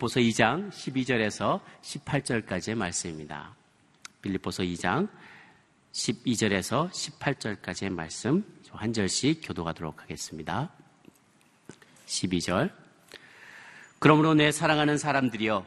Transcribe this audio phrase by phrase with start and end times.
[0.00, 3.54] 빌립보서 2장 12절에서 18절까지의 말씀입니다.
[4.22, 5.08] 빌립보서 2장
[5.92, 10.70] 12절에서 18절까지의 말씀 한 절씩 교도하도록 하겠습니다.
[12.06, 12.72] 12절
[13.98, 15.66] 그러므로 내 사랑하는 사람들이여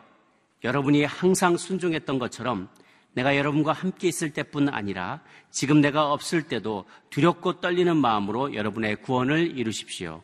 [0.64, 2.70] 여러분이 항상 순종했던 것처럼
[3.14, 9.56] 내가 여러분과 함께 있을 때뿐 아니라 지금 내가 없을 때도 두렵고 떨리는 마음으로 여러분의 구원을
[9.56, 10.24] 이루십시오.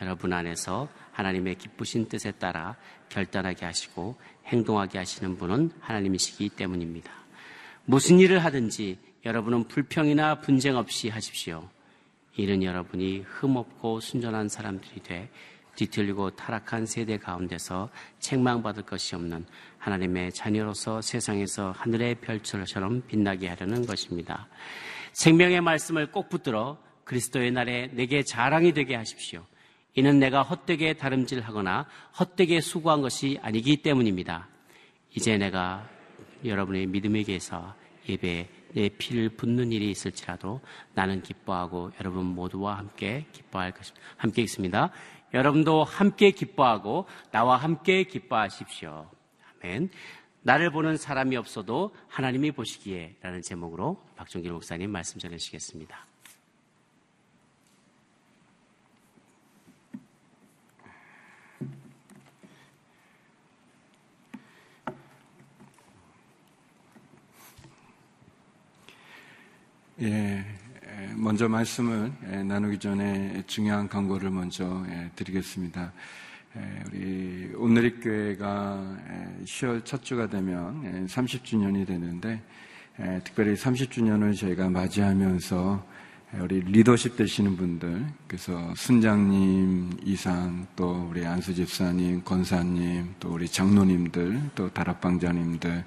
[0.00, 2.76] 여러분 안에서 하나님의 기쁘신 뜻에 따라
[3.08, 7.10] 결단하게 하시고 행동하게 하시는 분은 하나님이시기 때문입니다.
[7.84, 11.68] 무슨 일을 하든지 여러분은 불평이나 분쟁 없이 하십시오.
[12.36, 15.28] 이는 여러분이 흠없고 순전한 사람들이 돼
[15.74, 19.46] 뒤틀리고 타락한 세대 가운데서 책망받을 것이 없는
[19.78, 24.48] 하나님의 자녀로서 세상에서 하늘의 별처럼 빛나게 하려는 것입니다.
[25.12, 29.44] 생명의 말씀을 꼭 붙들어 그리스도의 날에 내게 자랑이 되게 하십시오.
[29.94, 31.86] 이는 내가 헛되게 다름질하거나
[32.18, 34.48] 헛되게 수고한 것이 아니기 때문입니다.
[35.14, 35.88] 이제 내가
[36.44, 37.74] 여러분의 믿음에게서
[38.08, 40.60] 예배 내 피를 붓는 일이 있을지라도
[40.94, 44.06] 나는 기뻐하고 여러분 모두와 함께 기뻐할 것입니다.
[44.16, 44.90] 함께 있습니다.
[45.34, 49.10] 여러분도 함께 기뻐하고 나와 함께 기뻐하십시오.
[49.62, 49.90] 아멘.
[50.42, 56.07] 나를 보는 사람이 없어도 하나님이 보시기에 라는 제목으로 박종길 목사님 말씀 전해주시겠습니다.
[70.00, 70.44] 예,
[71.16, 72.12] 먼저 말씀을
[72.46, 75.92] 나누기 전에 중요한 광고를 먼저 드리겠습니다.
[76.86, 78.96] 우리 오늘의 교회가
[79.44, 82.40] 10월 첫 주가 되면 30주년이 되는데
[83.24, 85.84] 특별히 30주년을 저희가 맞이하면서
[86.42, 94.50] 우리 리더십 되시는 분들, 그래서 순장님 이상, 또 우리 안수 집사님, 권사님, 또 우리 장로님들,
[94.54, 95.84] 또 다락방자님들,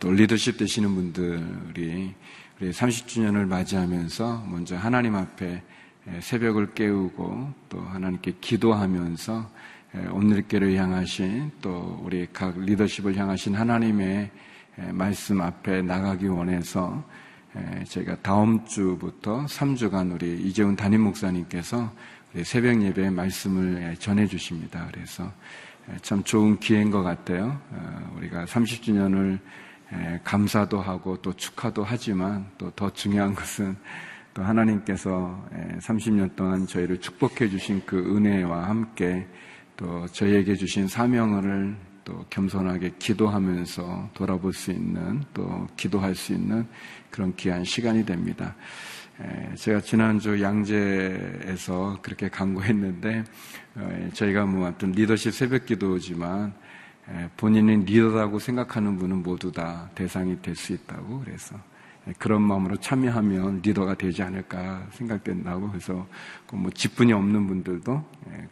[0.00, 2.14] 또 리더십 되시는 분들이
[2.62, 5.60] 우리 30주년을 맞이하면서 먼저 하나님 앞에
[6.20, 9.50] 새벽을 깨우고 또 하나님께 기도하면서
[10.12, 14.30] 오늘께를 향하신 또 우리 각 리더십을 향하신 하나님의
[14.92, 17.02] 말씀 앞에 나가기 원해서
[17.88, 21.92] 저희가 다음 주부터 3주간 우리 이재훈 담임 목사님께서
[22.32, 24.86] 우리 새벽 예배 말씀을 전해 주십니다.
[24.92, 25.28] 그래서
[26.02, 27.60] 참 좋은 기회인 것 같아요.
[27.72, 29.40] 어, 우리가 30주년을
[30.24, 33.76] 감사도 하고 또 축하도 하지만 또 더 중요한 것은
[34.34, 35.48] 또 하나님께서
[35.80, 39.26] 30년 동안 저희를 축복해 주신 그 은혜와 함께
[39.76, 46.66] 또 저희에게 주신 사명을 또 겸손하게 기도하면서 돌아볼 수 있는 또 기도할 수 있는
[47.10, 48.56] 그런 귀한 시간이 됩니다.
[49.54, 53.24] 제가 지난주 양재에서 그렇게 강구했는데
[53.76, 56.52] 어, 저희가 뭐 어떤 리더십 새벽 기도지만
[57.36, 61.56] 본인이 리더라고 생각하는 분은 모두 다 대상이 될 수 있다고 그래서
[62.18, 66.06] 그런 마음으로 참여하면 리더가 되지 않을까 생각된다고 그래서
[66.46, 68.04] 그뭐 직분이 없는 분들도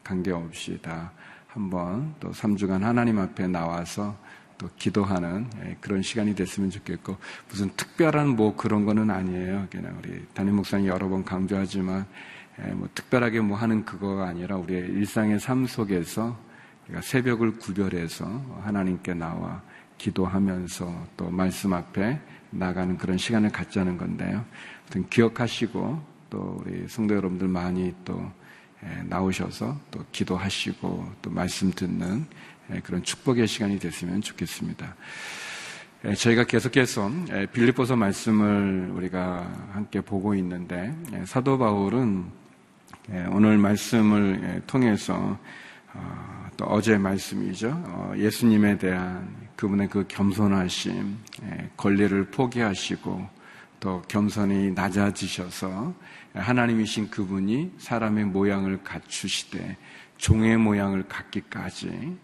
[0.05, 1.13] 관계없이 다
[1.49, 4.17] 한번 또 3주간 하나님 앞에 나와서
[4.57, 5.49] 또 기도하는
[5.81, 7.17] 그런 시간이 됐으면 좋겠고
[7.49, 9.67] 무슨 특별한 뭐 그런 거는 아니에요.
[9.71, 12.05] 그냥 우리 담임 목사님 여러 번 강조하지만
[12.75, 16.37] 뭐 특별하게 뭐 하는 그거가 아니라 우리의 일상의 삶 속에서
[16.91, 18.27] 그러니까 새벽을 구별해서
[18.65, 19.63] 하나님께 나와
[19.97, 22.19] 기도하면서 또 말씀 앞에
[22.51, 24.45] 나가는 그런 시간을 갖자는 건데요.
[24.83, 28.21] 아무튼 기억하시고 또 우리 성도 여러분들 많이 또
[29.05, 32.27] 나오셔서 또 기도하시고 또 말씀 듣는
[32.83, 34.97] 그런 축복의 시간이 됐으면 좋겠습니다.
[36.17, 37.09] 저희가 계속해서
[37.53, 40.93] 빌립보서 말씀을 우리가 함께 보고 있는데
[41.25, 42.25] 사도 바울은
[43.31, 45.39] 오늘 말씀을 통해서
[45.93, 47.71] 어, 또 어제 말씀이죠.
[47.87, 53.27] 어, 예수님에 대한 그분의 그 겸손하심, 예, 권리를 포기하시고
[53.81, 55.95] 또 겸손히 낮아지셔서
[56.35, 59.79] 하나님이신 그분이 사람의 모양을 갖추시되
[60.19, 62.19] 종의 모양을 갖기까지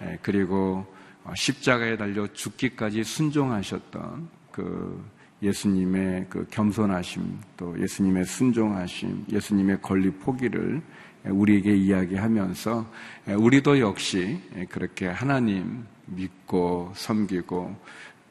[0.00, 0.86] 예, 그리고
[1.24, 5.04] 어, 십자가에 달려 죽기까지 순종하셨던 그
[5.42, 10.80] 예수님의 그 겸손하심 또 예수님의 순종하심 예수님의 권리 포기를
[11.24, 12.90] 우리에게 이야기하면서
[13.38, 14.38] 우리도 역시
[14.70, 17.76] 그렇게 하나님 믿고 섬기고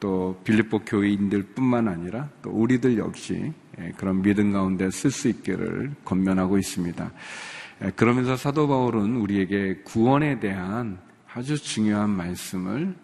[0.00, 3.52] 또 빌립보 교인들 뿐만 아니라 또 우리들 역시
[3.96, 7.10] 그런 믿음 가운데 쓸 수 있기를 권면하고 있습니다.
[7.96, 10.98] 그러면서 사도 바울은 우리에게 구원에 대한
[11.32, 12.94] 아주 중요한 말씀을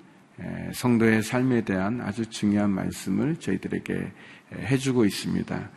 [0.73, 4.13] 성도의 삶에 대한 아주 중요한 말씀을 저희들에게
[4.55, 5.71] 해주고 있습니다.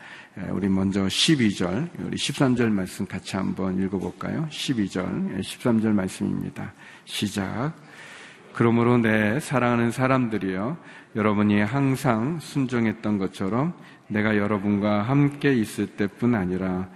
[0.51, 4.47] 우리 먼저 12절, 우리 13절 말씀 같이 한번 읽어볼까요?
[4.49, 6.73] 12절, 13절 말씀입니다.
[7.03, 7.73] 시작.
[8.53, 10.77] 그러므로 내 사랑하는 사람들이여,
[11.17, 13.73] 여러분이 항상 순종했던 것처럼
[14.07, 16.89] 내가 여러분과 함께 있을 때뿐 아니라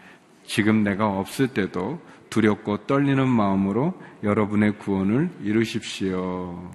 [0.45, 1.99] 지금 내가 없을 때도
[2.29, 6.71] 두렵고 떨리는 마음으로 여러분의 구원을 이루십시오.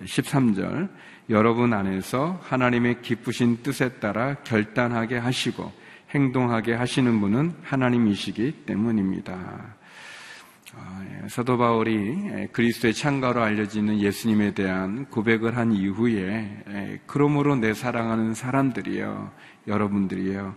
[0.00, 0.88] 13절.
[1.30, 5.72] 여러분 안에서 하나님의 기쁘신 뜻에 따라 결단하게 하시고
[6.10, 9.76] 행동하게 하시는 분은 하나님이시기 때문입니다.
[10.74, 18.32] 아, 예, 사도 바울이 그리스도의 창가로 알려지는 예수님에 대한 고백을 한 이후에 그러므로 내 사랑하는
[18.32, 19.30] 사람들이요
[19.68, 20.54] 여러분들이요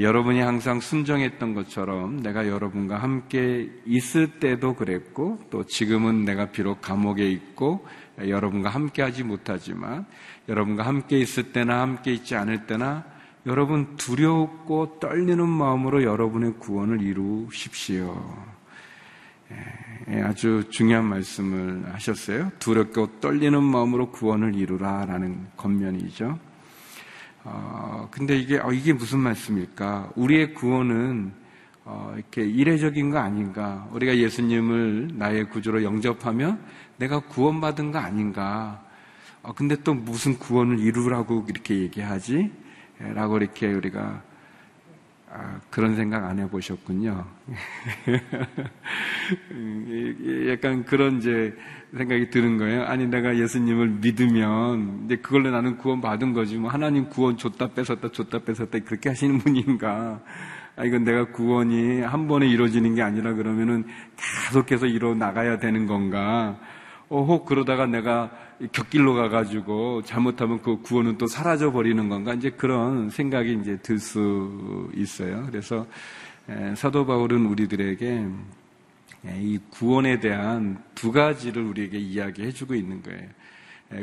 [0.00, 7.30] 여러분이 항상 순정했던 것처럼 내가 여러분과 함께 있을 때도 그랬고 또 지금은 내가 비록 감옥에
[7.30, 7.86] 있고
[8.18, 10.06] 여러분과 함께 하지 못하지만
[10.48, 13.04] 여러분과 함께 있을 때나 함께 있지 않을 때나
[13.46, 18.46] 여러분 두렵고 떨리는 마음으로 여러분의 구원을 이루십시오.
[20.08, 22.50] 예, 아주 중요한 말씀을 하셨어요.
[22.58, 26.38] 두렵고 떨리는 마음으로 구원을 이루라라는 겉면이죠.
[27.44, 30.12] 어, 근데 이게, 어, 이게 무슨 말씀일까?
[30.16, 31.32] 우리의 구원은,
[31.84, 33.88] 어, 이렇게 이례적인 거 아닌가?
[33.92, 36.60] 우리가 예수님을 나의 구주로 영접하면
[36.98, 38.82] 내가 구원받은 거 아닌가?
[39.42, 42.50] 어, 근데 또 무슨 구원을 이루라고 이렇게 얘기하지?
[42.98, 44.22] 라고 이렇게 우리가
[45.28, 47.26] 아, 그런 생각 안 해보셨군요.
[50.50, 51.54] 약간 그런 이제
[51.96, 52.84] 생각이 드는 거예요.
[52.84, 56.56] 아니, 내가 예수님을 믿으면 이제 그걸로 나는 구원 받은 거지.
[56.56, 60.22] 뭐 하나님 구원 줬다 뺏었다 줬다 뺏었다 그렇게 하시는 분인가.
[60.76, 63.84] 아, 이건 내가 구원이 한 번에 이루어지는 게 아니라 그러면은
[64.16, 66.58] 계속해서 이루어 나가야 되는 건가.
[67.08, 68.30] 어, 혹 그러다가 내가
[68.72, 74.90] 곁길로 가가지고 잘못하면 그 구원은 또 사라져 버리는 건가 이제 그런 생각이 이제 들 수
[74.94, 75.44] 있어요.
[75.46, 75.86] 그래서
[76.74, 78.26] 사도 바울은 우리들에게
[79.40, 83.28] 이 구원에 대한 두 가지를 우리에게 이야기해주고 있는 거예요.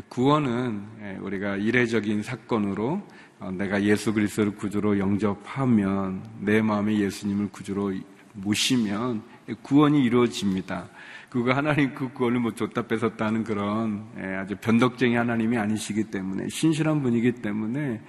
[0.09, 3.01] 구원은 우리가 이례적인 사건으로
[3.39, 7.91] 어, 내가 예수 그리스도를 구주로 영접하면 내 마음에 예수님을 구주로
[8.33, 9.21] 모시면
[9.61, 10.89] 구원이 이루어집니다.
[11.29, 17.01] 그거 하나님 그 구원을 못 줬다 뺏었다는 그런 예, 아주 변덕쟁이 하나님이 아니시기 때문에 신실한
[17.01, 18.01] 분이기 때문에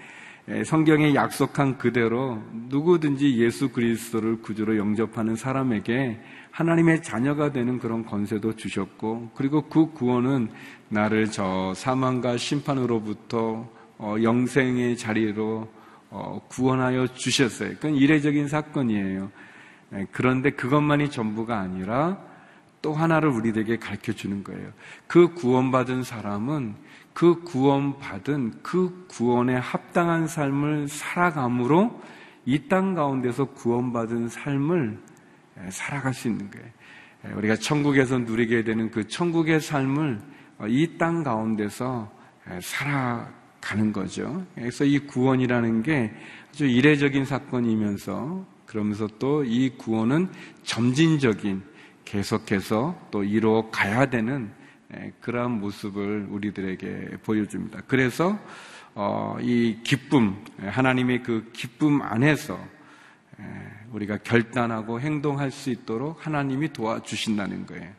[0.48, 6.20] 예, 성경에 약속한 그대로 누구든지 예수 그리스도를 구주로 영접하는 사람에게
[6.50, 10.50] 하나님의 자녀가 되는 그런 권세도 주셨고 그리고 그 구원은
[10.90, 15.66] 나를 저 사망과 심판으로부터 어, 영생의 자리로
[16.10, 17.70] 어, 구원하여 주셨어요.
[17.76, 19.30] 그건 이례적인 사건이에요.
[19.92, 22.18] 예, 그런데 그것만이 전부가 아니라
[22.82, 24.70] 또 하나를 우리에게 가르쳐 주는 거예요.
[25.06, 26.74] 그 구원받은 사람은
[27.12, 32.00] 그 구원받은 그 구원에 합당한 삶을 살아감으로
[32.46, 34.98] 이 땅 가운데서 구원받은 삶을
[35.70, 37.38] 살아갈 수 있는 거예요.
[37.38, 40.20] 우리가 천국에서 누리게 되는 그 천국의 삶을
[40.68, 42.12] 이 땅 가운데서
[42.60, 44.44] 살아가는 거죠.
[44.54, 46.12] 그래서 이 구원이라는 게
[46.50, 48.44] 아주 이례적인 사건이면서
[48.74, 50.30] 그러면서 또 이 구원은
[50.64, 51.62] 점진적인
[52.04, 54.50] 계속해서 또 이루어 가야 되는
[55.20, 57.82] 그러한 모습을 우리들에게 보여줍니다.
[57.86, 58.36] 그래서
[58.96, 62.58] 어, 이 기쁨, 하나님의 그 기쁨 안에서
[63.92, 67.92] 우리가 결단하고 행동할 수 있도록 하나님이 도와주신다는 거예요.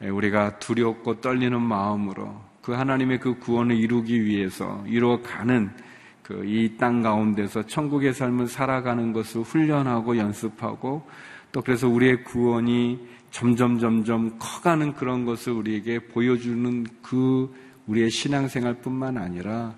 [0.00, 5.87] 우리가 두렵고 떨리는 마음으로 그 하나님의 그 구원을 이루기 위해서 이루어가는
[6.28, 11.08] 그 이 땅 가운데서 천국의 삶을 살아가는 것을 훈련하고 연습하고
[11.52, 17.50] 또 그래서 우리의 구원이 점점 점점 커가는 그런 것을 우리에게 보여주는 그
[17.86, 19.74] 우리의 신앙생활뿐만 아니라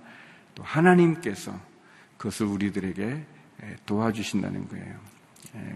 [0.57, 1.53] 또 하나님께서
[2.17, 3.25] 그것을 우리들에게
[3.87, 4.97] 도와주신다는 거예요.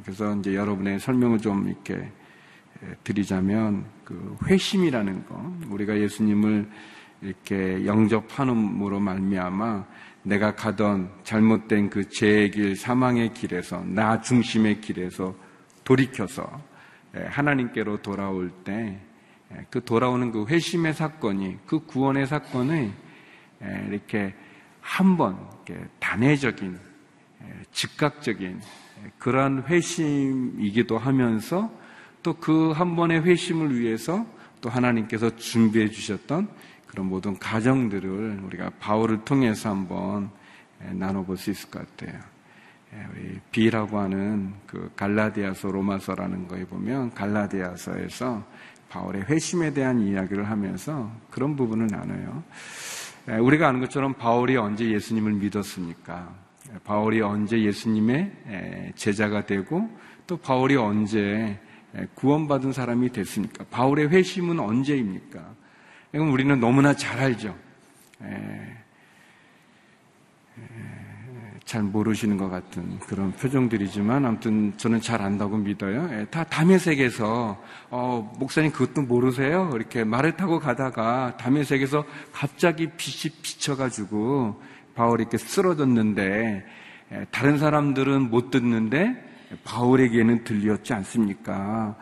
[0.02, 2.10] 그래서 이제 여러분의 설명을 좀 이렇게
[3.04, 6.68] 드리자면 그 회심이라는 거 우리가 예수님을
[7.22, 9.84] 이렇게 영접하는으로 말미암아
[10.24, 15.34] 내가 가던 잘못된 그 죄의 길, 사망의 길에서 나 중심의 길에서
[15.84, 16.60] 돌이켜서
[17.16, 19.00] 예, 하나님께로 돌아올 때
[19.70, 22.90] 그 돌아오는 그 회심의 사건이 그 구원의 사건을
[23.62, 24.34] 예, 이렇게
[24.80, 25.38] 한번
[26.00, 26.78] 단회적인
[27.72, 28.60] 즉각적인
[29.18, 31.70] 그러한 회심이기도 하면서
[32.22, 34.26] 또 그 한 번의 회심을 위해서
[34.60, 36.48] 또 하나님께서 준비해 주셨던
[36.86, 40.30] 그런 모든 가정들을 우리가 바울을 통해서 한번
[40.92, 42.20] 나눠볼 수 있을 것 같아요.
[42.92, 48.44] 예, 우리 B라고 하는 그 갈라디아서 로마서라는 거에 보면 갈라디아서에서
[48.88, 52.44] 바울의 회심에 대한 이야기를 하면서 그런 부분을 나눠요.
[53.40, 56.32] 우리가 아는 것처럼 바울이 언제 예수님을 믿었습니까?
[56.84, 59.88] 바울이 언제 예수님의 제자가 되고
[60.26, 61.58] 또 바울이 언제
[62.14, 63.64] 구원받은 사람이 됐습니까?
[63.70, 65.54] 바울의 회심은 언제입니까?
[66.14, 67.56] 이건 우리는 너무나 잘 알죠.
[71.64, 76.08] 잘 모르시는 것 같은 그런 표정들이지만 아무튼 저는 잘 안다고 믿어요.
[76.12, 79.72] 예, 다 담에색에서 어, 목사님 그것도 모르세요?
[79.74, 84.62] 이렇게 말을 타고 가다가 담에색에서 갑자기 빛이 비쳐가지고
[84.94, 86.64] 바울이 이렇게 쓰러졌는데
[87.12, 89.20] 예, 다른 사람들은 못 듣는데
[89.64, 91.96] 바울에게는 들렸지 않습니까?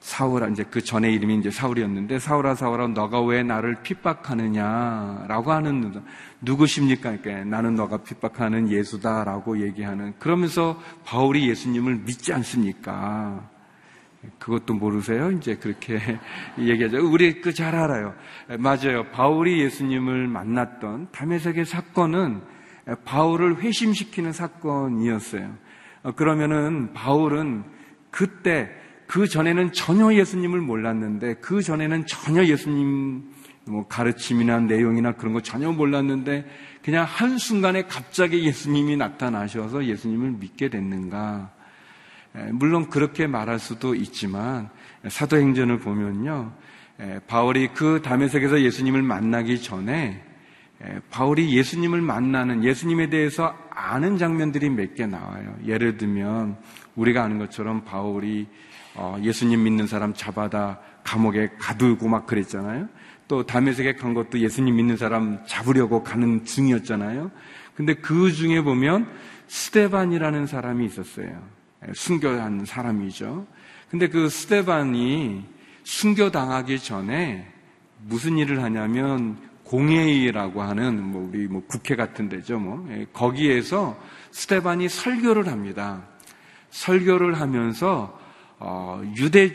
[0.00, 5.26] 사울, 이제 그 전에 이름이 이제 사울이었는데, 사울아, 사울아, 너가 왜 나를 핍박하느냐?
[5.28, 6.02] 라고 하는,
[6.40, 7.18] 누구십니까?
[7.20, 9.24] 그러니까 나는 너가 핍박하는 예수다.
[9.24, 10.14] 라고 얘기하는.
[10.18, 13.46] 그러면서 바울이 예수님을 믿지 않습니까?
[14.38, 15.30] 그것도 모르세요?
[15.32, 15.98] 이제 그렇게
[16.58, 16.98] 얘기하죠.
[17.06, 18.14] 우리 그 잘 알아요.
[18.58, 19.04] 맞아요.
[19.12, 22.40] 바울이 예수님을 만났던 담에색의 사건은
[23.04, 25.54] 바울을 회심시키는 사건이었어요.
[26.16, 27.64] 그러면은 바울은
[28.10, 28.70] 그때
[29.10, 33.24] 그 전에는 전혀 예수님을 몰랐는데 그 전에는 전혀 예수님
[33.66, 36.48] 뭐 가르침이나 내용이나 그런 거 전혀 몰랐는데
[36.84, 41.50] 그냥 한순간에 갑자기 예수님이 나타나셔서 예수님을 믿게 됐는가?
[42.52, 44.70] 물론 그렇게 말할 수도 있지만
[45.08, 46.52] 사도행전을 보면요.
[47.26, 50.22] 바울이 그 담에색에서 예수님을 만나기 전에
[51.10, 55.56] 바울이 예수님을 만나는 예수님에 대해서 아는 장면들이 몇 개 나와요.
[55.66, 56.58] 예를 들면
[56.94, 58.46] 우리가 아는 것처럼 바울이
[58.94, 62.88] 어, 예수님 믿는 사람 잡아다 감옥에 가두고 막 그랬잖아요.
[63.28, 67.30] 또 담에색에 간 것도 예수님 믿는 사람 잡으려고 가는 중이었잖아요.
[67.74, 69.08] 근데 그 중에 보면
[69.46, 71.40] 스테반이라는 사람이 있었어요.
[71.86, 73.46] 예, 순교한 사람이죠.
[73.90, 75.44] 근데 그 스테반이
[75.84, 77.50] 순교당하기 전에
[78.06, 82.58] 무슨 일을 하냐면 공회의라고 하는 뭐 우리 뭐 국회 같은 데죠.
[82.58, 83.98] 뭐 예, 거기에서
[84.32, 86.02] 스테반이 설교를 합니다.
[86.70, 88.19] 설교를 하면서
[88.60, 89.52] 어, 유대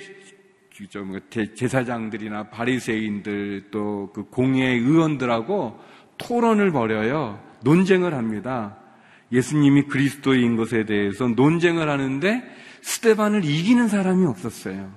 [1.05, 5.79] 뭐 제사장들이나 바리새인들 또 그 공예 의원들하고
[6.17, 7.41] 토론을 벌여요.
[7.63, 8.77] 논쟁을 합니다.
[9.31, 12.43] 예수님이 그리스도인 것에 대해서 논쟁을 하는데
[12.81, 14.93] 스테반을 이기는 사람이 없었어요.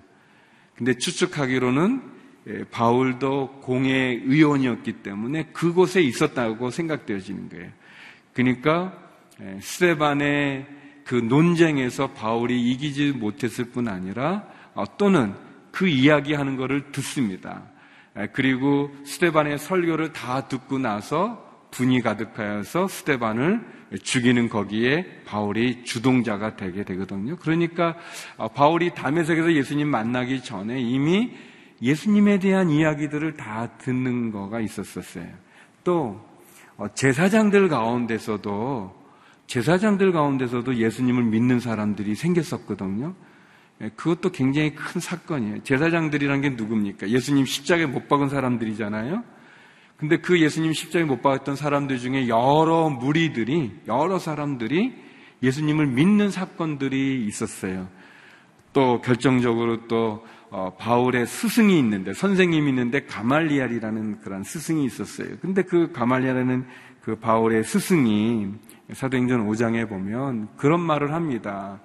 [0.76, 2.02] 근데 추측하기로는
[2.48, 7.70] 예, 바울도 공예 의원이었기 때문에 그곳에 있었다고 생각되어지는 거예요.
[8.32, 8.96] 그러니까
[9.40, 10.66] 예, 스테반의
[11.08, 15.32] 그 논쟁에서 바울이 이기지 못했을 뿐 아니라 어, 또는
[15.70, 17.62] 그 이야기하는 것을 듣습니다.
[18.34, 23.64] 그리고 스테반의 설교를 다 듣고 나서 분이 가득하여서 스테반을
[24.02, 27.36] 죽이는 거기에 바울이 주동자가 되게 되거든요.
[27.36, 27.96] 그러니까
[28.36, 31.32] 어, 바울이 담에색에서 예수님 만나기 전에 이미
[31.80, 35.28] 예수님에 대한 이야기들을 다 듣는 거가 있었었어요.
[35.84, 36.22] 또
[36.76, 38.97] 어, 제사장들 가운데서도
[39.48, 43.14] 제사장들 가운데서도 예수님을 믿는 사람들이 생겼었거든요.
[43.80, 45.62] 예, 그것도 굉장히 큰 사건이에요.
[45.64, 47.08] 제사장들이란 게 누굽니까?
[47.08, 49.24] 예수님 십자가에 못 박은 사람들이잖아요.
[49.96, 54.94] 근데 그 예수님 십자가에 못 박았던 사람들 중에 여러 무리들이, 여러 사람들이
[55.42, 57.88] 예수님을 믿는 사건들이 있었어요.
[58.72, 65.36] 또 결정적으로 또 어, 바울의 스승이 있는데 선생님이 있는데 가말리알이라는 그런 스승이 있었어요.
[65.40, 66.64] 근데 그 가말리알은
[67.02, 68.48] 그 바울의 스승이
[68.92, 71.80] 사도행전 5장에 보면 그런 말을 합니다.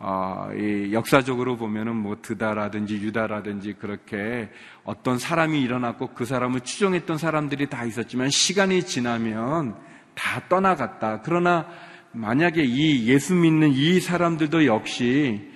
[0.00, 0.48] 어,
[0.92, 4.48] 역사적으로 보면은 뭐 드다라든지 유다라든지 그렇게
[4.84, 9.74] 어떤 사람이 일어났고 그 사람을 추종했던 사람들이 다 있었지만 시간이 지나면
[10.14, 11.22] 다 떠나갔다.
[11.22, 11.66] 그러나
[12.12, 15.50] 만약에 이 예수 믿는 이 사람들도 역시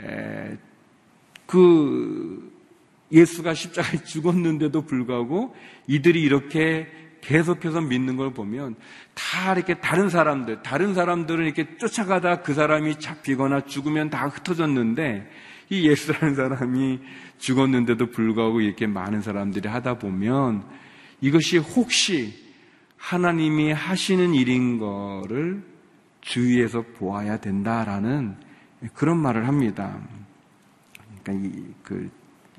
[0.00, 0.56] 에,
[1.46, 2.52] 그
[3.10, 5.56] 예수가 십자가에 죽었는데도 불구하고
[5.88, 6.86] 이들이 이렇게
[7.20, 8.76] 계속해서 믿는 걸 보면
[9.14, 15.30] 다 이렇게 다른 사람들, 다른 사람들은 이렇게 쫓아가다 그 사람이 잡히거나 죽으면 다 흩어졌는데
[15.70, 17.00] 이 예수라는 사람이
[17.38, 20.64] 죽었는데도 불구하고 이렇게 많은 사람들이 하다 보면
[21.20, 22.48] 이것이 혹시
[22.96, 25.62] 하나님이 하시는 일인 거를
[26.20, 28.36] 주위에서 보아야 된다라는
[28.94, 29.98] 그런 말을 합니다.
[31.22, 32.10] 그러니까 이, 그,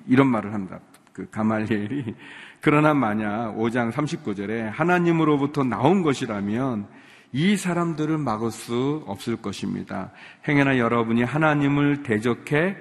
[0.08, 0.80] 이런 말을 합니다.
[1.13, 2.16] 그 가말리엘이
[2.62, 6.88] 그러나 만약 5장 39절에 하나님으로부터 나온 것이라면
[7.32, 10.12] 이 사람들을 막을 수 없을 것입니다.
[10.48, 12.75] 행여나 여러분이 하나님을 대적해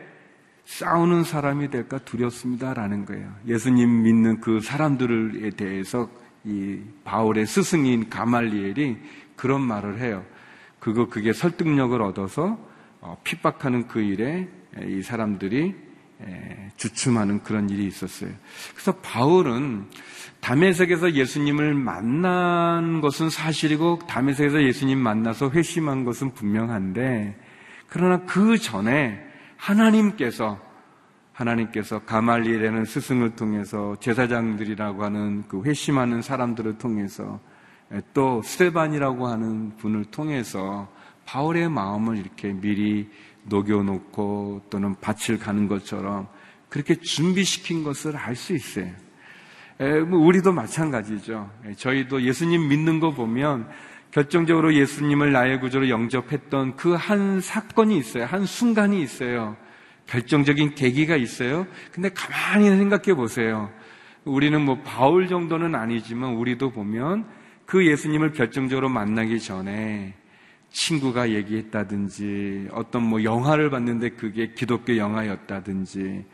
[0.65, 3.33] 싸우는 사람이 될까 두렵습니다라는 거예요.
[3.47, 6.11] 예수님 믿는 그 사람들에 대해서
[6.45, 8.97] 이 바울의 스승인 가말리엘이
[9.37, 10.25] 그런 말을 해요.
[10.79, 12.59] 그거 그게 설득력을 얻어서
[13.01, 14.49] 어, 핍박하는 그 일에
[14.83, 15.75] 이 사람들이
[16.77, 18.31] 주춤하는 그런 일이 있었어요.
[18.73, 19.87] 그래서 바울은
[20.41, 27.37] 담에색에서 예수님을 만난 것은 사실이고 담에색에서 예수님 만나서 회심한 것은 분명한데
[27.89, 29.21] 그러나 그 전에
[29.57, 30.61] 하나님께서
[31.33, 37.41] 하나님께서 가말리엘라는 스승을 통해서 제사장들이라고 하는 그 회심하는 사람들을 통해서
[38.13, 40.89] 또 스테반이라고 하는 분을 통해서
[41.27, 43.09] 바울의 마음을 이렇게 미리
[43.49, 46.29] 녹여놓고 또는 밭을 가는 것처럼
[46.69, 48.91] 그렇게 준비시킨 것을 알 수 있어요.
[50.09, 51.51] 뭐 우리도 마찬가지죠.
[51.77, 53.69] 저희도 예수님 믿는 거 보면
[54.11, 58.25] 결정적으로 예수님을 나의 구조로 영접했던 그 한 사건이 있어요.
[58.25, 59.57] 한 순간이 있어요.
[60.07, 61.67] 결정적인 계기가 있어요.
[61.93, 63.71] 근데 가만히 생각해 보세요.
[64.25, 67.27] 우리는 뭐 바울 정도는 아니지만 우리도 보면
[67.67, 70.15] 그 예수님을 결정적으로 만나기 전에
[70.71, 76.25] 친구가 얘기했다든지 어떤 뭐 영화를 봤는데 그게 기독교 영화였다든지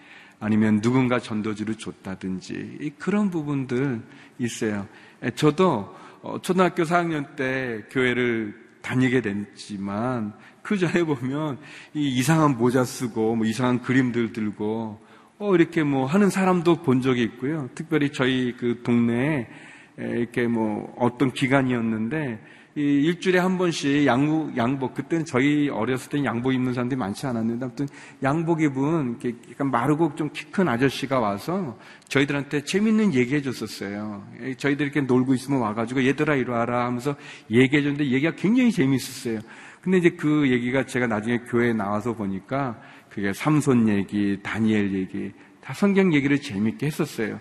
[0.41, 4.03] 아니면 누군가 전도지를 줬다든지 그런 부분들
[4.39, 4.87] 있어요.
[5.37, 11.59] 저도 어, 초등학교 4학년 때 교회를 다니게 됐지만 그 전에 보면
[11.95, 15.01] 이 이상한 모자 쓰고 뭐 이상한 그림들 들고
[15.39, 17.69] 어 이렇게 뭐 하는 사람도 본 적이 있고요.
[17.75, 19.49] 특별히 저희 그 동네에
[19.99, 26.53] 이렇게 뭐 어떤 기간이었는데 이 일주일에 한 번씩 양복, 양복, 그때는 저희 어렸을 때는 양복
[26.53, 27.87] 입는 사람들이 많지 않았는데, 아무튼
[28.23, 29.19] 양복 입은
[29.53, 31.79] 약간 마르고 좀 키 큰 아저씨가 와서
[32.09, 34.25] 저희들한테 재밌는 얘기 해줬었어요.
[34.59, 37.15] 저희들 이렇게 놀고 있으면 와가지고 얘들아 이리 와라 하면서
[37.51, 39.39] 얘기해줬는데 얘기가 굉장히 재밌었어요.
[39.81, 45.73] 근데 이제 그 얘기가 제가 나중에 교회에 나와서 보니까 그게 삼손 얘기, 다니엘 얘기, 다
[45.75, 47.39] 성경 얘기를 재밌게 했었어요.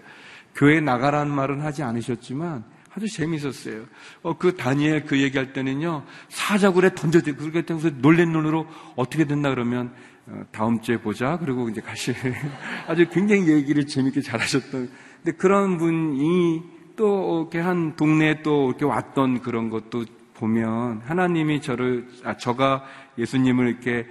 [0.54, 2.64] 교회 나가라는 말은 하지 않으셨지만
[2.96, 3.86] 아주 재밌었어요.
[4.22, 9.94] 어, 그 다니엘 그 얘기할 때는요, 사자굴에 던져대, 그렇게 해서 놀란 눈으로 어떻게 됐나 그러면,
[10.28, 11.38] 어, 다음 주에 보자.
[11.38, 12.14] 그리고 이제 가시,
[12.88, 14.90] 아주 굉장히 얘기를 재밌게 잘 하셨던,
[15.24, 16.62] 근데 그런 분이
[16.96, 22.84] 또 이렇게 한 동네에 또 이렇게 왔던 그런 것도 보면 하나님이 저를, 아, 저가
[23.18, 24.06] 예수님을 이렇게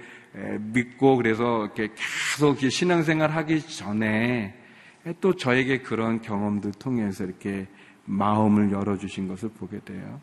[0.59, 4.55] 믿고 그래서 이렇게 계속 신앙생활 하기 전에
[5.21, 7.67] 또 저에게 그런 경험들 통해서 이렇게
[8.05, 10.19] 마음을 열어주신 것을 보게 돼요.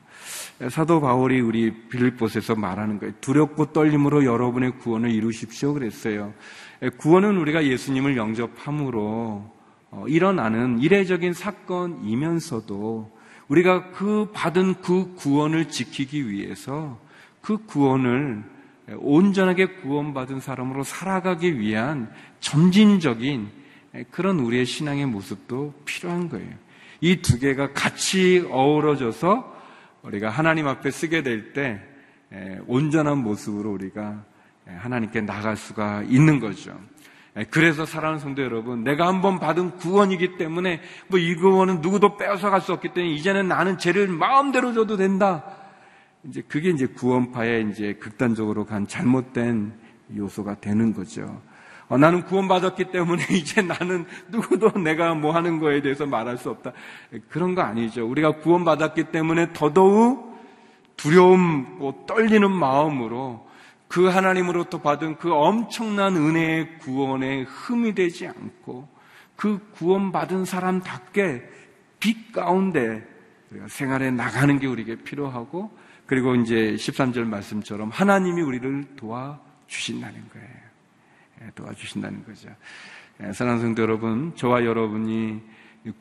[0.68, 3.14] 사도 바울이 우리 빌립보스에서 말하는 거예요.
[3.20, 5.72] 두렵고 떨림으로 여러분의 구원을 이루십시오.
[5.74, 6.34] 그랬어요.
[6.98, 9.60] 구원은 우리가 예수님을 영접함으로
[9.92, 13.10] 어, 일어나는 이례적인 사건이면서도
[13.48, 17.00] 우리가 그 받은 그 구원을 지키기 위해서
[17.40, 18.44] 그 구원을
[18.98, 23.48] 온전하게 구원받은 사람으로 살아가기 위한 점진적인
[24.10, 26.54] 그런 우리의 신앙의 모습도 필요한 거예요.
[27.00, 29.58] 이 두 개가 같이 어우러져서
[30.02, 31.80] 우리가 하나님 앞에 쓰게 될 때
[32.66, 34.24] 온전한 모습으로 우리가
[34.66, 36.78] 하나님께 나갈 수가 있는 거죠.
[37.50, 42.72] 그래서 사랑하는 성도 여러분, 내가 한번 받은 구원이기 때문에 뭐 이 구원은 누구도 빼앗아갈 수
[42.72, 45.44] 없기 때문에 이제는 나는 죄를 마음대로 줘도 된다.
[46.24, 49.72] 이제 그게 이제 구원파의 이제 극단적으로 간 잘못된
[50.16, 51.40] 요소가 되는 거죠.
[51.90, 56.72] 어, 나는 구원받았기 때문에 이제 나는 누구도 내가 뭐 하는 거에 대해서 말할 수 없다.
[57.29, 58.09] 그런 거 아니죠.
[58.09, 60.31] 우리가 구원받았기 때문에 더더욱
[60.96, 63.44] 두려움, 떨리는 마음으로
[63.88, 68.88] 그 하나님으로부터 받은 그 엄청난 은혜의 구원에 흠이 되지 않고
[69.35, 71.42] 그 구원받은 사람답게
[71.98, 73.05] 빛 가운데
[73.50, 75.76] 우리가 생활에 나가는 게 우리에게 필요하고
[76.07, 80.59] 그리고 이제 13절 말씀처럼 하나님이 우리를 도와주신다는 거예요.
[81.42, 82.48] 예, 도와주신다는 거죠.
[83.22, 85.40] 예, 사랑하는 성도 여러분, 저와 여러분이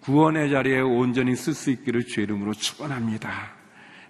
[0.01, 3.31] 구원의 자리에 온전히 쓸 수 있기를 주 이름으로 축원합니다.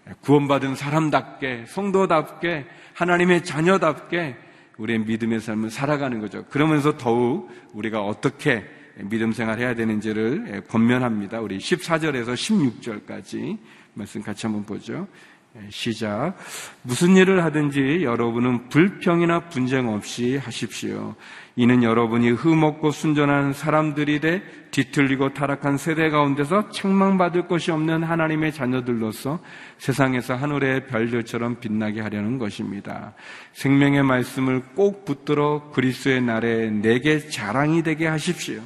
[0.10, 4.36] 예, 구원받은 사람답게, 성도답게, 하나님의 자녀답게
[4.78, 6.46] 우리의 믿음의 삶을 살아가는 거죠.
[6.46, 8.64] 그러면서 더욱 우리가 어떻게
[8.96, 11.40] 믿음 생활 해야 되는지를 권면합니다.
[11.40, 13.58] 우리 14절에서 16절까지
[13.94, 15.08] 말씀 같이 한번 보죠.
[15.56, 16.36] 예, 시작.
[16.84, 21.16] 무슨 일을 하든지 여러분은 불평이나 분쟁 없이 하십시오.
[21.56, 29.40] 이는 여러분이 흠없고 순전한 사람들이 돼 뒤틀리고 타락한 세대 가운데서 책망받을 것이 없는 하나님의 자녀들로서
[29.80, 33.14] 세상에서 하늘의 별들처럼 빛나게 하려는 것입니다.
[33.54, 38.62] 생명의 말씀을 꼭 붙들어 그리스의 날에 내게 자랑이 되게 하십시오.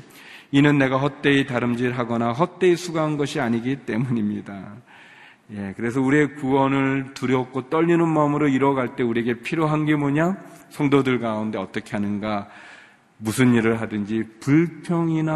[0.51, 4.75] 이는 내가 헛되이 다름질하거나 헛되이 수고한 것이 아니기 때문입니다.
[5.51, 10.37] 예, 그래서 우리의 구원을 두렵고 떨리는 마음으로 이뤄갈 때 우리에게 필요한 게 뭐냐?
[10.69, 12.49] 성도들 가운데 어떻게 하는가?
[13.17, 15.33] 무슨 일을 하든지 불평이나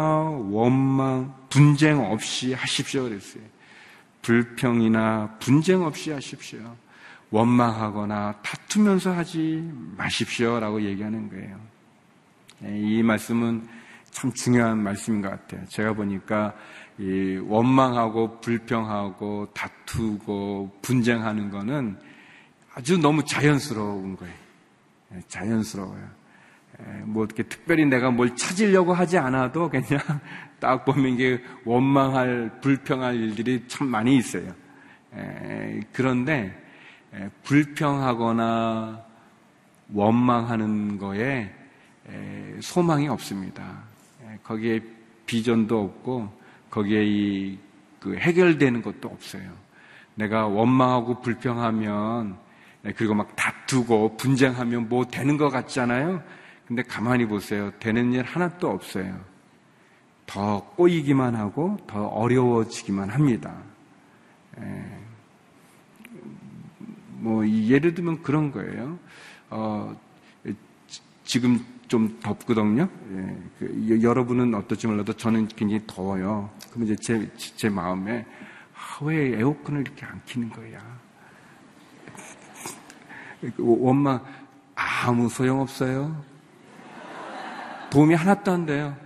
[0.50, 3.04] 원망, 분쟁 없이 하십시오.
[3.04, 3.42] 그랬어요.
[4.22, 6.58] 불평이나 분쟁 없이 하십시오.
[7.30, 10.58] 원망하거나 다투면서 하지 마십시오.
[10.58, 11.60] 라고 얘기하는 거예요.
[12.64, 13.77] 예, 이 말씀은
[14.10, 15.64] 참 중요한 말씀인 것 같아요.
[15.68, 16.54] 제가 보니까
[16.98, 21.98] 이 원망하고 불평하고 다투고 분쟁하는 거는
[22.74, 24.34] 아주 너무 자연스러운 거예요.
[25.14, 26.08] 예, 자연스러워요.
[26.80, 29.86] 예, 뭐 어떻게 특별히 내가 뭘 찾으려고 하지 않아도 그냥
[30.60, 34.52] 딱 보면 이게 원망할, 불평할 일들이 참 많이 있어요.
[35.14, 36.52] 예, 그런데
[37.44, 39.04] 불평하거나
[39.92, 41.54] 원망하는 거에
[42.60, 43.87] 소망이 없습니다.
[44.42, 44.80] 거기에
[45.26, 46.28] 비전도 없고
[46.70, 47.68] 거기에 이
[48.00, 49.50] 그 해결되는 것도 없어요.
[50.14, 52.36] 내가 원망하고 불평하면
[52.96, 56.22] 그리고 막 다투고 분쟁하면 뭐 되는 것 같잖아요.
[56.66, 57.70] 근데 가만히 보세요.
[57.78, 59.18] 되는 일 하나도 없어요.
[60.26, 63.56] 더 꼬이기만 하고 더 어려워지기만 합니다.
[64.58, 64.84] 에,
[67.14, 68.98] 뭐 예를 들면 그런 거예요.
[69.50, 69.96] 어,
[71.24, 72.88] 지금 좀 덥거든요.
[73.12, 76.50] 예, 그, 여러분은 어떨지 몰라도 저는 굉장히 더워요.
[76.70, 78.24] 그럼 이제 제, 제 마음에
[78.74, 80.78] 아, 왜 에어컨을 이렇게 안 키는 거야?
[83.58, 84.22] 원망
[84.74, 86.24] 아무 소용 없어요.
[87.90, 88.96] 도움이 하나도 안 돼요.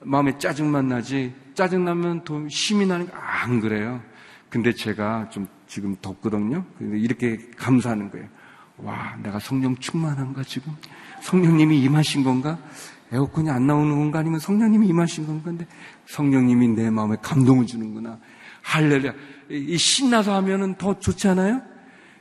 [0.00, 1.34] 마음에 짜증만 나지.
[1.54, 4.00] 짜증 나면 도움 힘이 나는 거 안 그래요.
[4.48, 6.64] 근데 제가 좀 지금 덥거든요.
[6.80, 8.26] 이렇게 감사하는 거예요.
[8.78, 10.72] 와, 내가 성령 충만한가 지금?
[11.20, 12.58] 성령님이 임하신 건가?
[13.12, 14.18] 에어컨이 안 나오는 건가?
[14.18, 15.42] 아니면 성령님이 임하신 건가?
[15.44, 15.66] 근데
[16.06, 18.18] 성령님이 내 마음에 감동을 주는구나.
[18.62, 19.12] 할렐루야.
[19.50, 21.62] 이 신나서 하면은 더 좋지 않아요?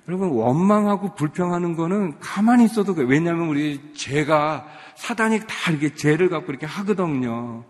[0.08, 3.10] 여러분, 원망하고 불평하는 거는 가만히 있어도 그래요.
[3.10, 7.66] 왜냐하면 우리 죄가, 사단이 다 이렇게 죄를 갖고 이렇게 하거든요.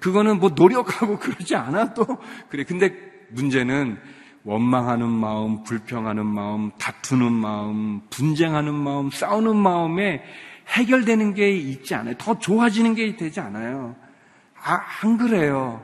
[0.00, 2.06] 그거는 뭐 노력하고 그러지 않아도
[2.48, 2.64] 그래.
[2.64, 2.94] 근데
[3.30, 3.98] 문제는
[4.48, 10.22] 원망하는 마음, 불평하는 마음, 다투는 마음, 분쟁하는 마음, 싸우는 마음에
[10.68, 12.14] 해결되는 게 있지 않아요.
[12.16, 13.94] 더 좋아지는 게 되지 않아요.
[14.58, 15.82] 아, 안 그래요.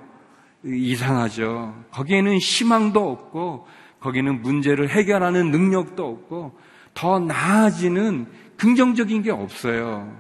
[0.64, 1.85] 이상하죠.
[1.90, 3.66] 거기에는 희망도 없고,
[4.00, 6.59] 거기는 문제를 해결하는 능력도 없고,
[6.94, 10.11] 더 나아지는 긍정적인 게 없어요.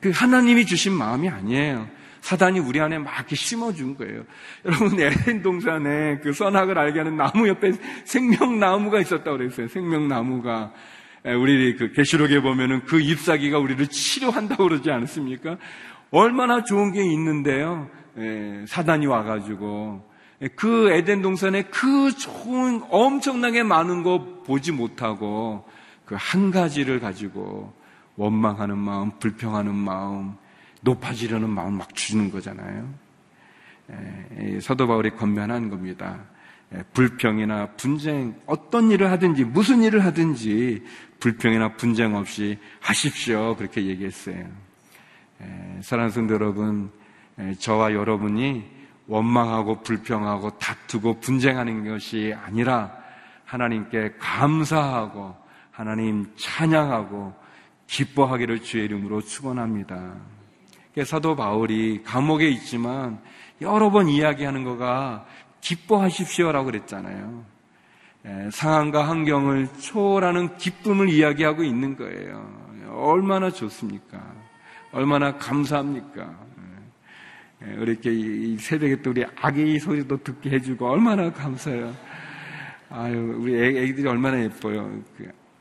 [0.00, 1.88] 그 하나님이 주신 마음이 아니에요.
[2.22, 4.22] 사단이 우리 안에 막 이렇게 심어준 거예요.
[4.64, 7.72] 여러분, 에덴 동산에 그 선악을 알게 하는 나무 옆에
[8.04, 9.68] 생명나무가 있었다고 그랬어요.
[9.68, 10.72] 생명나무가.
[11.24, 15.58] 우리 그 계시록에 보면은 그 잎사귀가 우리를 치료한다고 그러지 않습니까?
[16.10, 17.90] 얼마나 좋은 게 있는데요.
[18.66, 20.10] 사단이 와가지고
[20.56, 25.64] 그 에덴 동산에 그 좋은 엄청나게 많은 거 보지 못하고
[26.04, 27.72] 그 한 가지를 가지고
[28.16, 30.34] 원망하는 마음, 불평하는 마음,
[30.82, 32.92] 높아지려는 마음 막 주는 거잖아요.
[34.60, 36.24] 사도 바울이 건면한 겁니다.
[36.92, 40.82] 불평이나 분쟁, 어떤 일을 하든지, 무슨 일을 하든지,
[41.20, 43.56] 불평이나 분쟁 없이 하십시오.
[43.56, 44.46] 그렇게 얘기했어요.
[45.82, 46.90] 사랑하는 성도 여러분,
[47.58, 48.64] 저와 여러분이
[49.06, 52.96] 원망하고 불평하고 다투고 분쟁하는 것이 아니라
[53.44, 55.36] 하나님께 감사하고
[55.70, 57.34] 하나님 찬양하고
[57.86, 60.14] 기뻐하기를 주의 이름으로 축원합니다.
[61.04, 63.20] 사도 바울이 감옥에 있지만
[63.60, 65.26] 여러 번 이야기하는 거가
[65.60, 67.44] 기뻐하십시오라고 그랬잖아요.
[68.26, 72.62] 예, 상황과 환경을 초월하는 기쁨을 이야기하고 있는 거예요.
[72.90, 74.22] 얼마나 좋습니까?
[74.92, 76.36] 얼마나 감사합니까?
[77.64, 81.94] 예, 이렇게 이 새벽에 또 우리 아기 소리도 듣게 해주고 얼마나 감사해요.
[82.90, 85.00] 아유, 우리 애기들이 얼마나 예뻐요.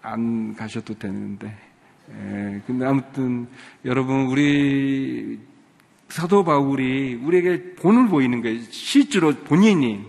[0.02, 1.56] 그안 가셔도 되는데.
[2.20, 3.48] 예, 근데 아무튼
[3.86, 5.40] 여러분 우리
[6.10, 8.60] 사도 바울이 우리에게 본을 보이는 거예요.
[8.70, 10.02] 실제로 본인이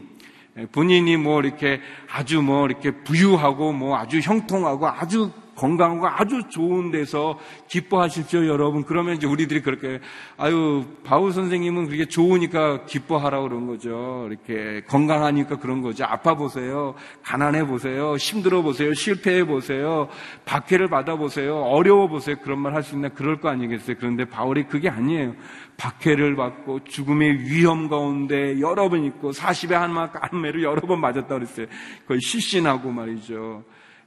[0.59, 5.31] 예, 본인이 뭐 이렇게 아주 뭐 이렇게 부유하고 뭐 아주 형통하고 아주
[5.63, 8.83] 건강하고 아주 좋은 데서 기뻐하십시오, 여러분.
[8.83, 10.01] 그러면 이제 우리들이 그렇게,
[10.37, 14.27] 아유, 바울 선생님은 그렇게 좋으니까 기뻐하라고 그런 거죠.
[14.29, 16.05] 이렇게 건강하니까 그런 거죠.
[16.05, 16.95] 아파 보세요.
[17.23, 18.17] 가난해 보세요.
[18.17, 18.93] 힘들어 보세요.
[18.93, 20.09] 실패해 보세요.
[20.47, 21.61] 박해를 받아 보세요.
[21.63, 22.35] 어려워 보세요.
[22.43, 23.11] 그런 말 할 수 있나?
[23.11, 23.97] 그럴 거 아니겠어요.
[24.01, 25.35] 그런데 바울이 그게 아니에요.
[25.77, 31.67] 박해를 받고 죽음의 위험 가운데 여러 번 있고 40에 한마 깐매를 여러 번 맞았다 그랬어요.
[32.09, 33.63] 거의 실신하고 말이죠.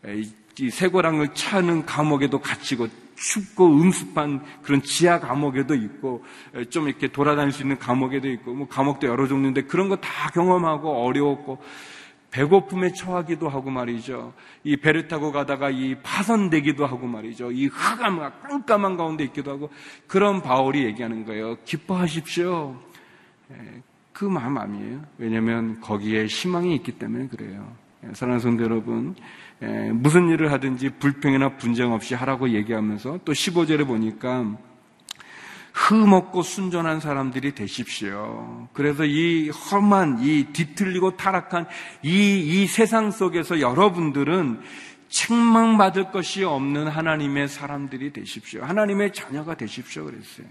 [0.07, 6.23] 이 쇠고랑을 차는 감옥에도 갇히고 춥고 음습한 그런 지하 감옥에도 있고
[6.69, 11.05] 좀 이렇게 돌아다닐 수 있는 감옥에도 있고 뭐 감옥도 여러 종류인데 그런 거 다 경험하고
[11.05, 11.61] 어려웠고
[12.31, 14.33] 배고픔에 처하기도 하고 말이죠.
[14.65, 17.51] 이 배를 타고 가다가 이 파선되기도 하고 말이죠.
[17.53, 19.69] 이 흑암, 깜깜한 가운데 있기도 하고
[20.07, 21.55] 그런 바울이 얘기하는 거예요.
[21.63, 22.75] 기뻐하십시오.
[24.11, 25.01] 그 마음 아니에요.
[25.17, 27.73] 왜냐하면 거기에 희망이 있기 때문에 그래요.
[28.11, 29.15] 사랑하는 성도 여러분,
[29.59, 34.57] 무슨 일을 하든지 불평이나 분쟁 없이 하라고 얘기하면서 또 15절에 보니까
[35.75, 38.69] 흠없고 순전한 사람들이 되십시오.
[38.71, 41.67] 그래서 이 험한, 이 뒤틀리고 타락한
[42.01, 44.61] 이, 이 세상 속에서 여러분들은
[45.09, 48.63] 책망받을 것이 없는 하나님의 사람들이 되십시오.
[48.63, 50.05] 하나님의 자녀가 되십시오.
[50.05, 50.47] 그랬어요.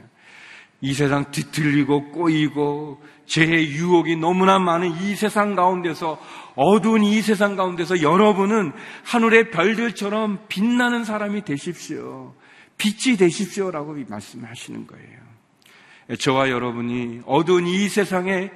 [0.84, 6.20] 이 세상 뒤틀리고 꼬이고 죄의 유혹이 너무나 많은 이 세상 가운데서
[6.56, 8.70] 어두운 이 세상 가운데서 여러분은
[9.04, 12.34] 하늘의 별들처럼 빛나는 사람이 되십시오.
[12.76, 16.18] 빛이 되십시오라고 말씀하시는 거예요.
[16.18, 18.50] 저와 여러분이 어두운 이 세상에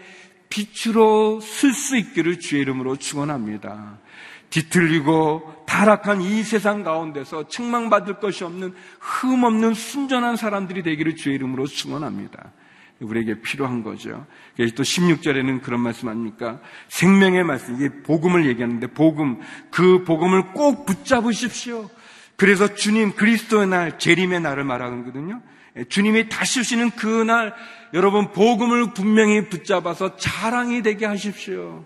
[0.50, 4.00] 빛으로 쓸 수 있기를 주의 이름으로 축원합니다.
[4.50, 12.52] 뒤틀리고 타락한 이 세상 가운데서 책망받을 것이 없는 흠없는 순전한 사람들이 되기를 주의 이름으로 축원합니다.
[13.00, 14.26] 우리에게 필요한 거죠.
[14.56, 16.60] 또 16절에는 그런 말씀 아닙니까?
[16.88, 19.38] 생명의 말씀, 이게 복음을 얘기하는데 복음,
[19.70, 21.88] 그 복음을 꼭 붙잡으십시오.
[22.36, 25.42] 그래서 주님 그리스도의 날, 재림의 날을 말하거든요.
[25.76, 27.54] 예, 주님이 다시 오시는 그날
[27.94, 31.84] 여러분 복음을 분명히 붙잡아서 자랑이 되게 하십시오.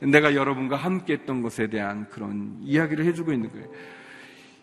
[0.00, 3.66] 내가 여러분과 함께 했던 것에 대한 그런 이야기를 해주고 있는 거예요.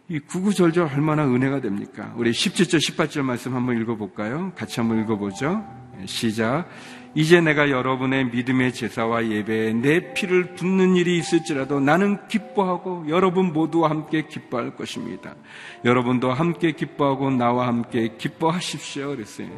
[0.10, 2.14] 이 구구절절 얼마나 은혜가 됩니까?
[2.16, 4.54] 우리 17절, 18절 말씀 한번 읽어볼까요?
[4.56, 5.66] 같이 한번 읽어보죠.
[6.00, 6.70] 예, 시작.
[7.14, 13.90] 이제 내가 여러분의 믿음의 제사와 예배에 내 피를 붓는 일이 있을지라도 나는 기뻐하고 여러분 모두와
[13.90, 15.36] 함께 기뻐할 것입니다.
[15.84, 19.10] 여러분도 함께 기뻐하고 나와 함께 기뻐하십시오.
[19.10, 19.50] 그랬어요.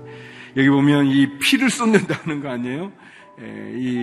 [0.58, 2.92] 여기 보면 이 피를 쏟는다는 거 아니에요?
[3.42, 3.96] 예, 이,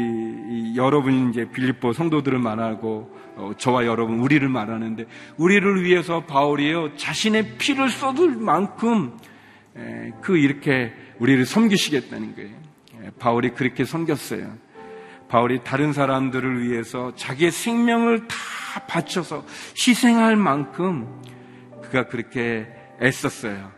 [0.49, 5.05] 이 여러분 이제 빌립보 성도들을 말하고 어, 저와 여러분 우리를 말하는데
[5.37, 9.17] 우리를 위해서 바울이요 자신의 피를 쏟을 만큼
[9.77, 12.51] 에, 예, 그 이렇게 우리를 섬기시겠다는 거예요.
[12.51, 14.57] 에, 예, 바울이 그렇게 섬겼어요.
[15.29, 18.37] 바울이 다른 사람들을 위해서 자기의 생명을 다
[18.89, 19.45] 바쳐서
[19.77, 21.21] 희생할 만큼
[21.83, 22.67] 그가 그렇게
[23.03, 23.71] 애썼어요.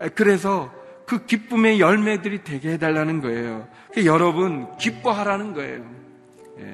[0.00, 0.72] 에, 그래서
[1.06, 3.68] 그 기쁨의 열매들이 되게 해달라는 거예요.
[3.96, 5.84] 여러분 기뻐하라는 거예요.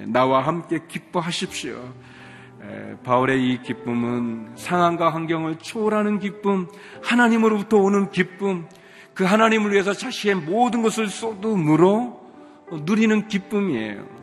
[0.06, 1.76] 나와 함께 기뻐하십시오.
[3.04, 6.68] 바울의 이 기쁨은 상황과 환경을 초월하는 기쁨,
[7.02, 8.66] 하나님으로부터 오는 기쁨,
[9.14, 12.20] 그 하나님을 위해서 자신의 모든 것을 쏟음으로
[12.70, 14.17] 누리는 기쁨이에요.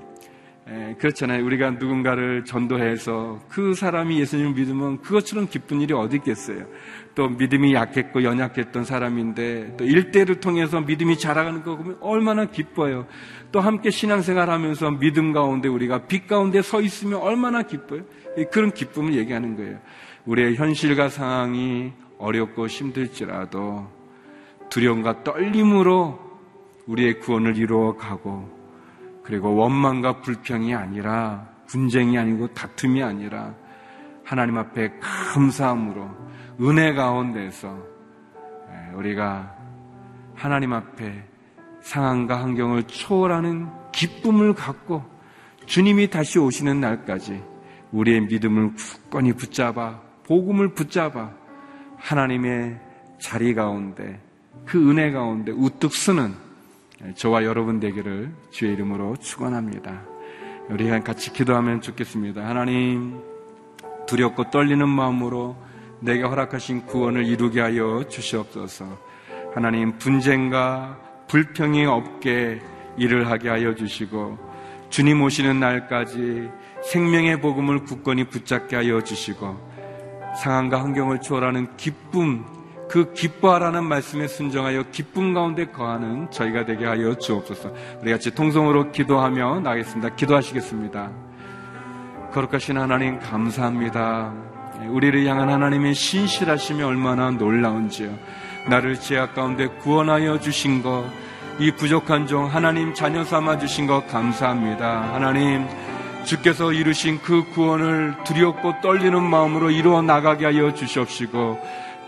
[0.98, 1.46] 그렇잖아요.
[1.46, 6.66] 우리가 누군가를 전도해서 그 사람이 예수님을 믿으면 그것처럼 기쁜 일이 어디 있겠어요.
[7.14, 13.06] 또 믿음이 약했고 연약했던 사람인데 또 일대를 통해서 믿음이 자라가는 거 보면 얼마나 기뻐요.
[13.52, 18.02] 또 함께 신앙생활 하면서 믿음 가운데 우리가 빛 가운데 서 있으면 얼마나 기뻐요.
[18.52, 19.80] 그런 기쁨을 얘기하는 거예요.
[20.26, 23.88] 우리의 현실과 상황이 어렵고 힘들지라도
[24.70, 26.20] 두려움과 떨림으로
[26.88, 28.55] 우리의 구원을 이루어 가고
[29.26, 33.56] 그리고 원망과 불평이 아니라 분쟁이 아니고 다툼이 아니라
[34.24, 34.94] 하나님 앞에
[35.34, 36.10] 감사함으로
[36.62, 37.76] 은혜 가운데서
[38.94, 39.56] 우리가
[40.36, 41.24] 하나님 앞에
[41.82, 45.04] 상황과 환경을 초월하는 기쁨을 갖고
[45.66, 47.44] 주님이 다시 오시는 날까지
[47.92, 51.32] 우리의 믿음을 굳건히 붙잡아 복음을 붙잡아
[51.98, 52.80] 하나님의
[53.20, 54.22] 자리 가운데
[54.66, 56.45] 그 은혜 가운데 우뚝 서는
[57.14, 60.04] 저와 여러분 되기를 주의 이름으로 축원합니다.
[60.70, 62.48] 우리 같이 기도하면 좋겠습니다.
[62.48, 63.22] 하나님
[64.08, 65.56] 두렵고 떨리는 마음으로
[66.00, 68.98] 내게 허락하신 구원을 이루게 하여 주시옵소서.
[69.54, 72.62] 하나님 분쟁과 불평이 없게
[72.98, 74.38] 일을 하게 하여 주시고
[74.90, 76.50] 주님 오시는 날까지
[76.84, 79.58] 생명의 복음을 굳건히 붙잡게 하여 주시고
[80.42, 82.46] 상황과 환경을 초월하는 기쁨,
[82.90, 87.72] 그 기뻐하라는 말씀에 순정하여 기쁨 가운데 거하는 저희가 되게 하여 주옵소서.
[88.02, 90.16] 우리 같이 통성으로 기도하며 나겠습니다.
[90.16, 91.10] 기도하시겠습니다.
[92.32, 94.34] 거룩하신 하나님 감사합니다.
[94.90, 98.10] 우리를 향한 하나님의 신실하심이 얼마나 놀라운지요.
[98.68, 101.06] 나를 죄악 가운데 구원하여 주신 것,
[101.60, 105.14] 이 부족한 종 하나님 자녀 삼아 주신 것 감사합니다.
[105.14, 105.66] 하나님
[106.26, 111.60] 주께서 이루신 그 구원을 두렵고 떨리는 마음으로 이루어 나가게 하여 주시옵시고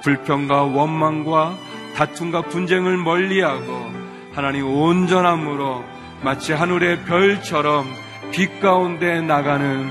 [0.08, 1.58] 불평과 원망과
[1.98, 3.91] 다툼과 분쟁을 멀리하고
[4.34, 5.84] 하나님 온전함으로
[6.22, 7.86] 마치 하늘의 별처럼
[8.32, 9.86] 빛 가운데 나가는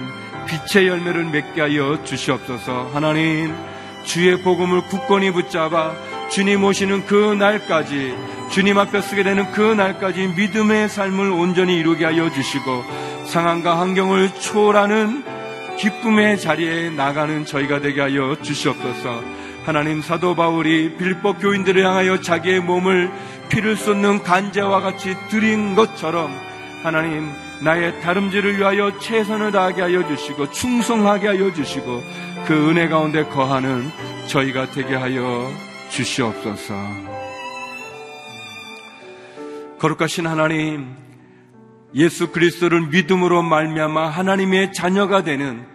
[0.46, 3.54] 빛의 열매를 맺게 하여 주시옵소서 하나님
[4.04, 5.92] 주의 복음을 굳건히 붙잡아
[6.30, 8.16] 주님 오시는 그 날까지
[8.52, 12.84] 주님 앞에 서게 되는 그 날까지 믿음의 삶을 온전히 이루게 하여 주시고
[13.26, 15.24] 상황과 환경을 초월하는
[15.76, 19.45] 기쁨의 자리에 나가는 저희가 되게 하여 주시옵소서.
[19.66, 23.10] 하나님 사도 바울이 빌보 교인들을 향하여 자기의 몸을
[23.48, 26.30] 피를 쏟는 간제와 같이 드린 것처럼
[26.84, 27.32] 하나님
[27.64, 32.00] 나의 다름질을 위하여 최선을 다하게 하여 주시고 충성하게 하여 주시고
[32.46, 33.90] 그 은혜 가운데 거하는
[34.28, 35.50] 저희가 되게 하여
[35.90, 36.74] 주시옵소서.
[39.80, 40.94] 거룩하신 하나님,
[41.92, 45.66] 예수 그리스도를 믿음으로 말미암아 하나님의 자녀가 되는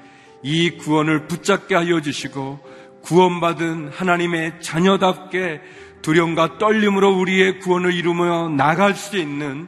[0.44, 2.72] 이 구원을 붙잡게 하여 주시고
[3.04, 5.62] 구원받은 하나님의 자녀답게
[6.02, 9.68] 두려움과 떨림으로 우리의 구원을 이루며 나갈 수 있는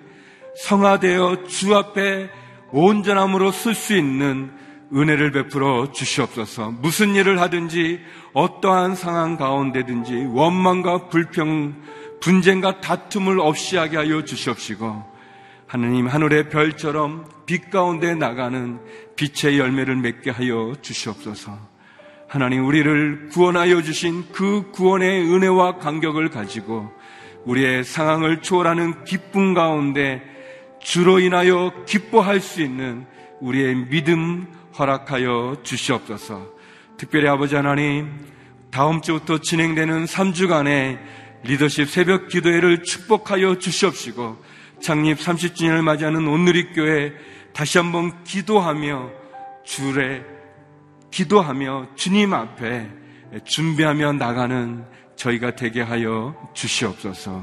[0.64, 2.30] 성화되어 주 앞에
[2.72, 4.52] 온전함으로 쓸 수 있는
[4.94, 6.72] 은혜를 베풀어 주시옵소서.
[6.72, 8.00] 무슨 일을 하든지
[8.34, 11.76] 어떠한 상황 가운데든지 원망과 불평,
[12.22, 15.14] 분쟁과 다툼을 없이 하게 하여 주시옵시고
[15.68, 18.80] 하느님 하늘의 별처럼 빛 가운데 나가는
[19.16, 21.73] 빛의 열매를 맺게 하여 주시옵소서.
[22.34, 26.92] 하나님 우리를 구원하여 주신 그 구원의 은혜와 간격을 가지고
[27.46, 30.20] 우리의 상황을 초월하는 기쁨 가운데
[30.80, 33.06] 주로 인하여 기뻐할 수 있는
[33.40, 34.48] 우리의 믿음
[34.80, 36.48] 허락하여 주시옵소서.
[36.98, 38.10] 특별히 아버지 하나님,
[38.72, 40.98] 다음 주부터 진행되는 3주간의
[41.44, 44.44] 리더십 새벽 기도회를 축복하여 주시옵시고,
[44.82, 47.14] 창립 30주년을 맞이하는 온누리교회
[47.54, 49.12] 다시 한번 기도하며
[49.66, 50.34] 주에
[51.14, 52.90] 기도하며 주님 앞에
[53.46, 54.84] 준비하며 나가는
[55.16, 57.40] 저희가 되게 하여 주시옵소서.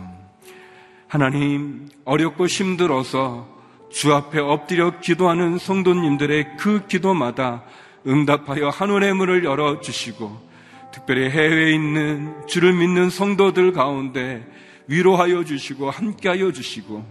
[1.06, 3.48] 하나님, 어렵고 힘들어서
[3.88, 7.62] 주 앞에 엎드려 기도하는 성도님들의 그 기도마다
[8.04, 10.50] 응답하여 하늘의 문을 열어 주시고,
[10.92, 14.44] 특별히 해외에 있는 주를 믿는 성도들 가운데
[14.88, 17.04] 위로하여 주시고, 함께하여 주시고,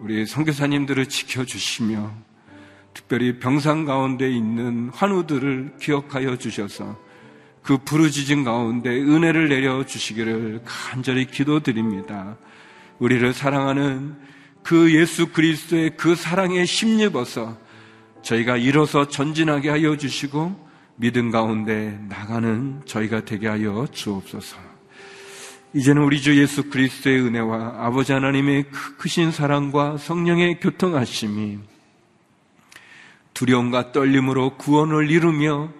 [0.00, 2.10] 우리 성교사님들을 지켜 주시며,
[2.94, 6.98] 특별히 병상 가운데 있는 환우들을 기억하여 주셔서
[7.62, 12.36] 그 부르짖은 가운데 은혜를 내려 주시기를 간절히 기도드립니다.
[12.98, 14.16] 우리를 사랑하는
[14.62, 17.56] 그 예수 그리스도의 그 사랑에 힘입어서
[18.22, 24.58] 저희가 일어서 전진하게 하여 주시고 믿음 가운데 나가는 저희가 되게 하여 주옵소서.
[25.72, 28.64] 이제는 우리 주 예수 그리스도의 은혜와 아버지 하나님의
[28.98, 31.58] 크신 사랑과 성령의 교통하심이
[33.34, 35.70] 두려움과 떨림으로 구원을 이루며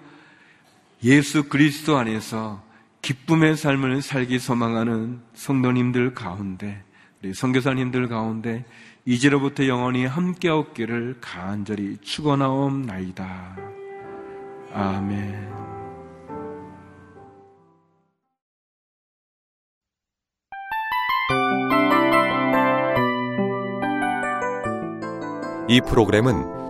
[1.03, 2.63] 예수 그리스도 안에서
[3.03, 6.83] 기쁨의 삶을 살기 소망하는 성도님들 가운데
[7.23, 8.65] 우리 선교사님들 가운데
[9.05, 13.57] 이제로부터 영원히 함께 없기를 간절히 축원하옵나이다.
[14.73, 15.51] 아멘.
[25.69, 26.60] 이 프로그램은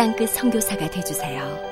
[0.00, 1.69] 땅끝 성교사가 되주세요